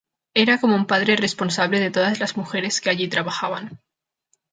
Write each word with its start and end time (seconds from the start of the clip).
Era 0.33 0.59
como 0.59 0.75
un 0.75 0.87
padre 0.87 1.15
responsable 1.15 1.79
de 1.79 1.91
todas 1.91 2.19
las 2.19 2.35
mujeres 2.35 2.81
que 2.81 2.89
allí 2.89 3.07
trabajaban. 3.07 3.79